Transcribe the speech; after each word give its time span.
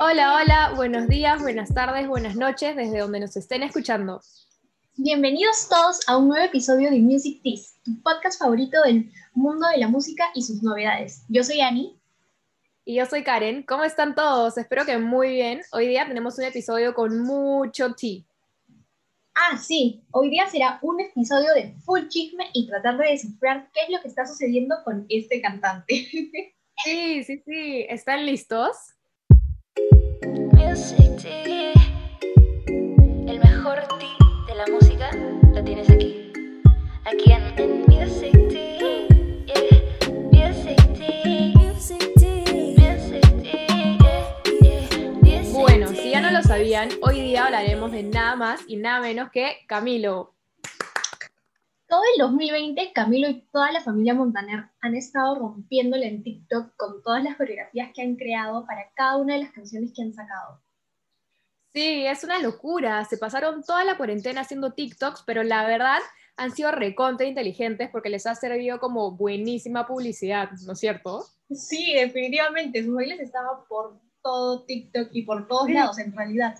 Hola, 0.00 0.34
hola, 0.34 0.72
buenos 0.74 1.06
días, 1.06 1.40
buenas 1.40 1.72
tardes, 1.72 2.08
buenas 2.08 2.34
noches, 2.34 2.74
desde 2.74 2.98
donde 2.98 3.20
nos 3.20 3.36
estén 3.36 3.62
escuchando. 3.62 4.20
Bienvenidos 4.96 5.68
todos 5.68 6.00
a 6.08 6.16
un 6.16 6.28
nuevo 6.28 6.44
episodio 6.44 6.90
de 6.90 6.98
Music 6.98 7.40
Teas, 7.42 7.76
tu 7.84 8.02
podcast 8.02 8.38
favorito 8.38 8.82
del 8.82 9.10
mundo 9.32 9.66
de 9.68 9.78
la 9.78 9.88
música 9.88 10.24
y 10.34 10.42
sus 10.42 10.62
novedades. 10.62 11.22
Yo 11.28 11.44
soy 11.44 11.60
Ani. 11.60 11.96
Y 12.84 12.96
yo 12.96 13.06
soy 13.06 13.22
Karen. 13.22 13.62
¿Cómo 13.62 13.84
están 13.84 14.14
todos? 14.14 14.58
Espero 14.58 14.84
que 14.84 14.98
muy 14.98 15.30
bien. 15.30 15.62
Hoy 15.70 15.86
día 15.86 16.06
tenemos 16.06 16.36
un 16.38 16.44
episodio 16.44 16.92
con 16.92 17.20
mucho 17.20 17.94
tea. 17.94 18.22
Ah, 19.34 19.56
sí, 19.56 20.02
hoy 20.10 20.30
día 20.30 20.48
será 20.48 20.78
un 20.82 21.00
episodio 21.00 21.54
de 21.54 21.74
full 21.84 22.08
chisme 22.08 22.50
y 22.52 22.66
tratar 22.66 22.98
de 22.98 23.10
descifrar 23.12 23.70
qué 23.72 23.82
es 23.82 23.90
lo 23.90 24.00
que 24.02 24.08
está 24.08 24.26
sucediendo 24.26 24.76
con 24.84 25.06
este 25.08 25.40
cantante. 25.40 26.08
Sí, 26.84 27.24
sí, 27.24 27.42
sí. 27.46 27.86
¿Están 27.88 28.26
listos? 28.26 28.95
Music. 30.56 31.04
El 32.68 33.38
mejor 33.38 33.78
de 34.46 34.54
la 34.54 34.64
música 34.72 35.10
lo 35.54 35.62
tienes 35.62 35.90
aquí. 35.90 36.32
Aquí 37.04 37.32
en, 37.32 37.58
en 37.58 37.80
Music 37.82 38.32
Tea. 38.48 39.06
Yeah. 39.46 39.80
Music 40.32 40.76
Tea. 40.94 41.52
Music 41.56 42.12
Tea. 42.16 42.42
Music 42.76 43.42
Tea. 43.42 43.98
Yeah. 44.00 44.34
Yeah. 44.62 45.10
Music 45.22 45.52
Bueno, 45.52 45.88
si 45.88 46.10
ya 46.10 46.20
no 46.20 46.30
lo 46.30 46.42
sabían, 46.42 46.88
hoy 47.02 47.20
día 47.20 47.44
hablaremos 47.44 47.92
de 47.92 48.02
nada 48.02 48.36
más 48.36 48.60
y 48.66 48.76
nada 48.76 49.00
menos 49.00 49.30
que 49.30 49.58
Camilo. 49.66 50.35
Todo 51.88 52.00
el 52.14 52.20
2020, 52.20 52.92
Camilo 52.92 53.28
y 53.28 53.42
toda 53.52 53.70
la 53.70 53.80
familia 53.80 54.14
Montaner 54.14 54.70
han 54.80 54.96
estado 54.96 55.36
rompiéndole 55.36 56.08
en 56.08 56.22
TikTok 56.24 56.74
con 56.76 57.00
todas 57.02 57.22
las 57.22 57.36
coreografías 57.36 57.90
que 57.94 58.02
han 58.02 58.16
creado 58.16 58.66
para 58.66 58.90
cada 58.94 59.16
una 59.18 59.34
de 59.34 59.44
las 59.44 59.52
canciones 59.52 59.92
que 59.94 60.02
han 60.02 60.12
sacado. 60.12 60.60
Sí, 61.72 62.04
es 62.06 62.24
una 62.24 62.40
locura. 62.40 63.04
Se 63.04 63.18
pasaron 63.18 63.62
toda 63.62 63.84
la 63.84 63.96
cuarentena 63.96 64.40
haciendo 64.40 64.72
TikToks, 64.72 65.22
pero 65.26 65.42
la 65.44 65.64
verdad 65.66 65.98
han 66.36 66.50
sido 66.50 66.72
recontra 66.72 67.26
inteligentes 67.26 67.88
porque 67.90 68.08
les 68.10 68.26
ha 68.26 68.34
servido 68.34 68.80
como 68.80 69.12
buenísima 69.12 69.86
publicidad, 69.86 70.50
¿no 70.66 70.72
es 70.72 70.80
cierto? 70.80 71.24
Sí, 71.50 71.94
definitivamente, 71.94 72.82
sus 72.84 72.94
bailes 72.94 73.20
estaban 73.20 73.64
por 73.68 74.00
todo 74.22 74.64
TikTok 74.64 75.10
y 75.12 75.22
por 75.22 75.46
todos 75.46 75.66
Sí. 75.66 75.74
lados 75.74 75.98
en 75.98 76.12
realidad. 76.12 76.56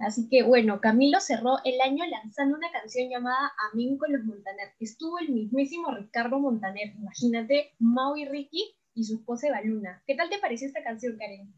Así 0.00 0.28
que 0.30 0.42
bueno, 0.42 0.80
Camilo 0.80 1.20
cerró 1.20 1.58
el 1.64 1.78
año 1.82 2.04
lanzando 2.06 2.56
una 2.56 2.72
canción 2.72 3.10
llamada 3.10 3.52
Amén 3.70 3.98
con 3.98 4.10
los 4.10 4.24
Montaner. 4.24 4.72
Estuvo 4.80 5.18
el 5.18 5.28
mismísimo 5.28 5.94
Ricardo 5.94 6.38
Montaner, 6.38 6.94
imagínate, 6.96 7.74
Mau 7.78 8.16
y 8.16 8.24
Ricky 8.24 8.74
y 8.94 9.04
su 9.04 9.16
esposa 9.16 9.48
Evaluna. 9.48 10.02
¿Qué 10.06 10.14
tal 10.14 10.30
te 10.30 10.38
pareció 10.38 10.66
esta 10.66 10.82
canción, 10.82 11.18
Karen? 11.18 11.52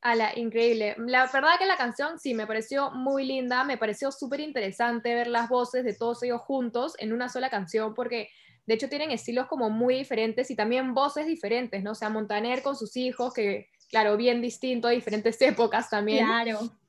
Ala, 0.00 0.32
increíble. 0.36 0.96
La 0.98 1.30
verdad 1.30 1.58
que 1.58 1.66
la 1.66 1.76
canción 1.76 2.18
sí 2.18 2.32
me 2.32 2.46
pareció 2.46 2.90
muy 2.92 3.26
linda, 3.26 3.62
me 3.64 3.76
pareció 3.76 4.10
súper 4.10 4.40
interesante 4.40 5.14
ver 5.14 5.26
las 5.26 5.50
voces 5.50 5.84
de 5.84 5.92
todos 5.92 6.22
ellos 6.22 6.40
juntos 6.40 6.94
en 6.98 7.12
una 7.12 7.28
sola 7.28 7.50
canción 7.50 7.92
porque 7.92 8.30
de 8.64 8.74
hecho 8.74 8.88
tienen 8.88 9.10
estilos 9.10 9.46
como 9.48 9.68
muy 9.68 9.96
diferentes 9.96 10.50
y 10.50 10.56
también 10.56 10.94
voces 10.94 11.26
diferentes, 11.26 11.82
¿no? 11.82 11.90
O 11.90 11.94
sea, 11.94 12.08
Montaner 12.08 12.62
con 12.62 12.74
sus 12.74 12.96
hijos, 12.96 13.34
que 13.34 13.68
claro, 13.90 14.16
bien 14.16 14.40
distinto 14.40 14.88
a 14.88 14.92
diferentes 14.92 15.38
épocas 15.42 15.90
también. 15.90 16.24
Claro. 16.24 16.79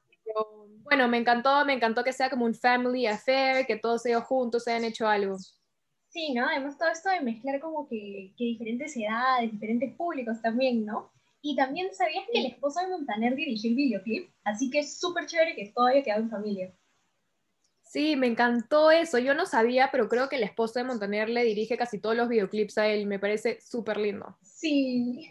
Bueno, 0.84 1.08
me 1.08 1.18
encantó, 1.18 1.64
me 1.66 1.74
encantó 1.74 2.04
que 2.04 2.14
sea 2.14 2.30
como 2.30 2.46
un 2.46 2.56
family 2.56 3.08
affair, 3.08 3.66
que 3.66 3.78
todos 3.78 4.06
ellos 4.06 4.24
juntos 4.24 4.68
hayan 4.68 4.86
hecho 4.86 5.08
algo. 5.08 5.38
Sí, 6.10 6.34
¿no? 6.34 6.46
Además 6.46 6.78
todo 6.78 6.90
esto 6.90 7.10
de 7.10 7.22
mezclar 7.22 7.60
como 7.60 7.88
que, 7.88 8.34
que 8.38 8.44
diferentes 8.44 8.96
edades, 8.98 9.52
diferentes 9.52 9.96
públicos 9.96 10.42
también, 10.42 10.86
¿no? 10.86 11.12
Y 11.42 11.56
también 11.56 11.94
sabías 11.94 12.26
que 12.32 12.40
el 12.40 12.48
esposo 12.48 12.82
de 12.82 12.90
Montaner 12.90 13.36
dirigió 13.36 13.70
el 13.70 13.76
videoclip, 13.76 14.30
así 14.44 14.70
que 14.70 14.80
es 14.80 15.00
súper 15.00 15.26
chévere 15.26 15.56
que 15.56 15.72
todo 15.74 15.86
haya 15.88 16.04
quedado 16.04 16.22
en 16.22 16.30
familia. 16.30 16.74
Sí, 17.92 18.16
me 18.16 18.28
encantó 18.28 18.90
eso. 18.90 19.18
Yo 19.18 19.34
no 19.34 19.46
sabía, 19.46 19.90
pero 19.92 20.08
creo 20.08 20.30
que 20.30 20.38
el 20.38 20.44
esposo 20.44 20.80
de 20.80 20.86
Montaner 20.86 21.28
le 21.28 21.44
dirige 21.44 21.78
casi 21.78 22.00
todos 22.00 22.16
los 22.16 22.30
videoclips 22.30 22.78
a 22.78 22.88
él. 22.88 23.06
Me 23.06 23.20
parece 23.20 23.60
súper 23.60 23.98
lindo. 23.98 24.38
Sí, 24.42 25.30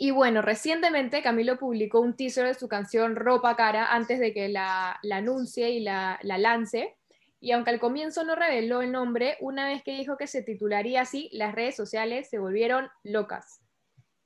Y 0.00 0.12
bueno, 0.12 0.42
recientemente 0.42 1.22
Camilo 1.22 1.58
publicó 1.58 1.98
un 1.98 2.14
teaser 2.14 2.46
de 2.46 2.54
su 2.54 2.68
canción 2.68 3.16
Ropa 3.16 3.56
Cara 3.56 3.92
antes 3.92 4.20
de 4.20 4.32
que 4.32 4.48
la, 4.48 5.00
anuncie 5.10 5.70
y 5.70 5.80
la, 5.80 6.20
la 6.22 6.38
lance. 6.38 6.96
Y 7.40 7.50
aunque 7.50 7.70
al 7.70 7.80
comienzo 7.80 8.22
no 8.22 8.36
reveló 8.36 8.80
el 8.80 8.92
nombre, 8.92 9.36
una 9.40 9.66
vez 9.66 9.82
que 9.82 9.96
dijo 9.96 10.16
que 10.16 10.28
se 10.28 10.42
titularía 10.42 11.00
así, 11.00 11.28
las 11.32 11.52
redes 11.52 11.74
sociales 11.74 12.30
se 12.30 12.38
volvieron 12.38 12.88
locas. 13.02 13.60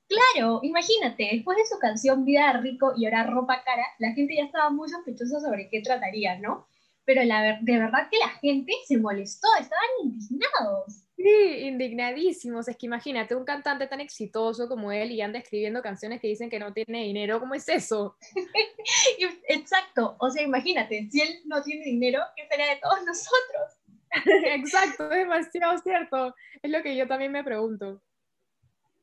Claro, 0.07 0.59
imagínate, 0.61 1.29
después 1.31 1.57
de 1.57 1.65
su 1.65 1.79
canción 1.79 2.23
Vida 2.23 2.53
Rico 2.53 2.93
y 2.95 3.05
ahora 3.05 3.23
Ropa 3.23 3.63
Cara, 3.63 3.85
la 3.97 4.11
gente 4.11 4.35
ya 4.35 4.43
estaba 4.43 4.69
muy 4.69 4.87
sospechosa 4.89 5.39
sobre 5.39 5.69
qué 5.69 5.81
trataría, 5.81 6.37
¿no? 6.37 6.67
Pero 7.03 7.23
la 7.23 7.59
de 7.59 7.79
verdad 7.79 8.09
que 8.11 8.19
la 8.19 8.29
gente 8.29 8.73
se 8.85 8.99
molestó, 8.99 9.47
estaban 9.59 9.87
indignados. 10.03 11.02
Sí, 11.15 11.59
indignadísimos. 11.61 12.67
Es 12.67 12.75
que 12.75 12.87
imagínate, 12.87 13.35
un 13.35 13.45
cantante 13.45 13.87
tan 13.87 14.01
exitoso 14.01 14.67
como 14.67 14.91
él 14.91 15.11
y 15.11 15.21
anda 15.21 15.39
escribiendo 15.39 15.81
canciones 15.81 16.19
que 16.19 16.27
dicen 16.27 16.49
que 16.49 16.59
no 16.59 16.73
tiene 16.73 17.03
dinero. 17.03 17.39
¿Cómo 17.39 17.53
es 17.53 17.67
eso? 17.69 18.17
Exacto, 19.47 20.15
o 20.19 20.29
sea, 20.29 20.43
imagínate, 20.43 21.07
si 21.09 21.21
él 21.21 21.41
no 21.45 21.61
tiene 21.61 21.85
dinero, 21.85 22.19
¿qué 22.35 22.47
será 22.49 22.65
de 22.69 22.79
todos 22.81 23.03
nosotros? 23.05 23.83
Exacto, 24.45 25.11
es 25.11 25.17
demasiado 25.17 25.77
cierto. 25.79 26.35
Es 26.61 26.71
lo 26.71 26.81
que 26.81 26.95
yo 26.95 27.07
también 27.07 27.31
me 27.31 27.43
pregunto. 27.43 28.01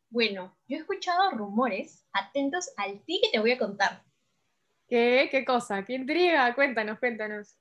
Bueno, 0.08 0.56
yo 0.66 0.76
he 0.76 0.80
escuchado 0.80 1.30
rumores, 1.30 2.04
atentos 2.12 2.72
al 2.76 3.00
ti 3.04 3.20
que 3.22 3.30
te 3.30 3.38
voy 3.38 3.52
a 3.52 3.58
contar. 3.58 4.02
¿Qué? 4.88 5.28
¿Qué 5.30 5.44
cosa? 5.44 5.84
¿Qué 5.84 5.94
intriga? 5.94 6.52
Cuéntanos, 6.54 6.98
cuéntanos. 6.98 7.56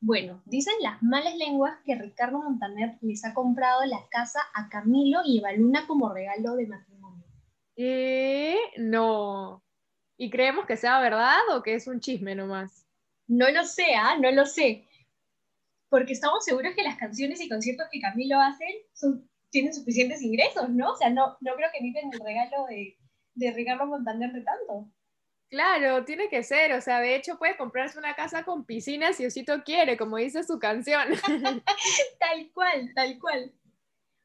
Bueno, 0.00 0.42
dicen 0.46 0.74
las 0.80 1.02
malas 1.02 1.36
lenguas 1.36 1.76
que 1.84 1.96
Ricardo 1.96 2.38
Montaner 2.38 2.98
les 3.00 3.24
ha 3.24 3.34
comprado 3.34 3.84
la 3.84 4.06
casa 4.10 4.40
a 4.54 4.68
Camilo 4.68 5.20
y 5.24 5.38
Evaluna 5.38 5.86
como 5.86 6.12
regalo 6.12 6.54
de 6.54 6.68
matrimonio. 6.68 7.24
¿Qué? 7.74 8.56
No. 8.76 9.64
¿Y 10.16 10.30
creemos 10.30 10.66
que 10.66 10.76
sea 10.76 11.00
verdad 11.00 11.38
o 11.52 11.62
que 11.62 11.74
es 11.74 11.88
un 11.88 12.00
chisme 12.00 12.34
nomás? 12.34 12.86
No 13.26 13.50
lo 13.50 13.64
sé, 13.64 13.94
¿ah? 13.96 14.16
No 14.20 14.30
lo 14.30 14.46
sé. 14.46 14.88
Porque 15.88 16.12
estamos 16.12 16.44
seguros 16.44 16.74
que 16.74 16.82
las 16.82 16.96
canciones 16.96 17.40
y 17.40 17.48
conciertos 17.48 17.88
que 17.90 18.00
Camilo 18.00 18.40
hace 18.40 18.64
son, 18.92 19.28
tienen 19.50 19.74
suficientes 19.74 20.22
ingresos, 20.22 20.68
¿no? 20.70 20.92
O 20.92 20.96
sea, 20.96 21.10
no, 21.10 21.36
no 21.40 21.54
creo 21.54 21.68
que 21.72 21.80
necesiten 21.80 22.12
el 22.12 22.20
regalo 22.20 22.66
de, 22.68 22.96
de 23.34 23.52
Ricardo 23.52 23.86
Montaner 23.86 24.32
de 24.32 24.42
tanto. 24.42 24.92
Claro, 25.50 26.04
tiene 26.04 26.28
que 26.28 26.42
ser. 26.42 26.72
O 26.72 26.80
sea, 26.80 27.00
de 27.00 27.14
hecho 27.14 27.38
puede 27.38 27.56
comprarse 27.56 27.98
una 27.98 28.14
casa 28.14 28.44
con 28.44 28.64
piscina 28.64 29.12
si 29.12 29.24
Osito 29.26 29.62
quiere, 29.64 29.96
como 29.96 30.18
dice 30.18 30.44
su 30.44 30.58
canción. 30.58 31.08
Tal 32.18 32.50
cual, 32.52 32.92
tal 32.94 33.18
cual. 33.18 33.52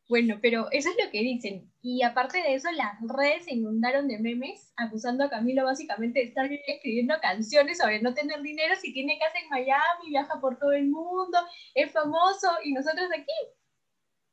Bueno, 0.09 0.37
pero 0.41 0.67
eso 0.71 0.89
es 0.89 1.05
lo 1.05 1.09
que 1.11 1.19
dicen. 1.19 1.71
Y 1.81 2.03
aparte 2.03 2.39
de 2.39 2.55
eso, 2.55 2.69
las 2.71 2.95
redes 3.07 3.45
se 3.45 3.53
inundaron 3.53 4.07
de 4.07 4.19
memes 4.19 4.73
acusando 4.75 5.23
a 5.23 5.29
Camilo 5.29 5.63
básicamente 5.63 6.19
de 6.19 6.25
estar 6.25 6.49
escribiendo 6.67 7.15
canciones 7.21 7.77
sobre 7.77 8.01
no 8.01 8.13
tener 8.13 8.41
dinero 8.41 8.75
si 8.75 8.93
tiene 8.93 9.17
casa 9.17 9.39
en 9.39 9.49
Miami, 9.49 10.09
viaja 10.09 10.39
por 10.41 10.59
todo 10.59 10.73
el 10.73 10.89
mundo, 10.89 11.37
es 11.73 11.91
famoso 11.91 12.49
y 12.63 12.73
nosotros 12.73 13.09
aquí. 13.13 13.33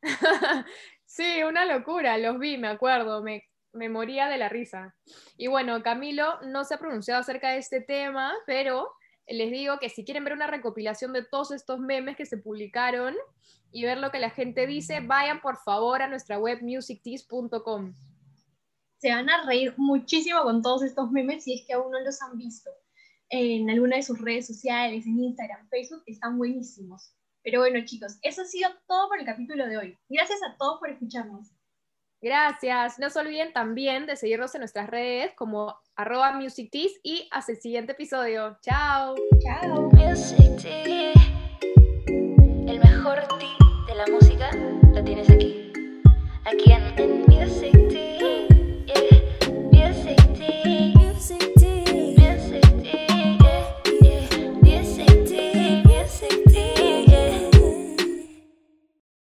Sí, 1.11 1.43
una 1.43 1.65
locura, 1.65 2.17
los 2.19 2.39
vi, 2.39 2.57
me 2.57 2.69
acuerdo, 2.69 3.21
me, 3.21 3.50
me 3.73 3.89
moría 3.89 4.29
de 4.29 4.39
la 4.39 4.49
risa. 4.49 4.97
Y 5.37 5.47
bueno, 5.47 5.83
Camilo 5.83 6.41
no 6.43 6.65
se 6.65 6.75
ha 6.75 6.79
pronunciado 6.79 7.21
acerca 7.21 7.51
de 7.51 7.59
este 7.59 7.81
tema, 7.81 8.33
pero 8.47 8.93
les 9.27 9.51
digo 9.51 9.79
que 9.79 9.89
si 9.89 10.05
quieren 10.05 10.25
ver 10.25 10.33
una 10.33 10.47
recopilación 10.47 11.13
de 11.13 11.25
todos 11.25 11.53
estos 11.53 11.79
memes 11.79 12.17
que 12.17 12.27
se 12.27 12.37
publicaron 12.37 13.15
y 13.71 13.85
ver 13.85 13.99
lo 13.99 14.11
que 14.11 14.19
la 14.19 14.31
gente 14.31 14.67
dice, 14.67 15.01
vayan 15.01 15.41
por 15.41 15.57
favor 15.59 16.03
a 16.03 16.09
nuestra 16.09 16.39
web 16.39 16.59
musictease.com. 16.63 17.95
Se 18.99 19.11
van 19.11 19.31
a 19.31 19.47
reír 19.47 19.75
muchísimo 19.77 20.43
con 20.43 20.63
todos 20.63 20.83
estos 20.83 21.11
memes 21.11 21.45
si 21.45 21.55
es 21.55 21.66
que 21.66 21.75
aún 21.75 21.93
no 21.93 22.01
los 22.01 22.21
han 22.23 22.37
visto. 22.37 22.71
En 23.28 23.71
alguna 23.71 23.97
de 23.97 24.03
sus 24.03 24.21
redes 24.21 24.49
sociales, 24.49 25.07
en 25.07 25.23
Instagram, 25.23 25.69
Facebook, 25.69 26.03
están 26.07 26.37
buenísimos. 26.37 27.15
Pero 27.43 27.61
bueno, 27.61 27.84
chicos, 27.84 28.19
eso 28.23 28.43
ha 28.43 28.45
sido 28.45 28.69
todo 28.87 29.09
por 29.09 29.21
el 29.21 29.25
capítulo 29.25 29.66
de 29.66 29.78
hoy. 29.78 29.99
Gracias 30.09 30.41
a 30.43 30.57
todos 30.59 30.81
por 30.81 30.91
escucharnos. 30.91 31.53
Gracias. 32.21 32.99
No 32.99 33.09
se 33.09 33.19
olviden 33.19 33.53
también 33.53 34.07
de 34.07 34.17
seguirnos 34.17 34.55
en 34.55 34.61
nuestras 34.61 34.89
redes 34.89 35.33
como 35.34 35.77
arroba 35.97 36.33
musictease 36.33 37.01
y 37.03 37.28
hasta 37.31 37.53
el 37.53 37.61
siguiente 37.61 37.93
episodio. 37.93 38.59
Chao. 38.63 39.15
Chao. 39.43 39.91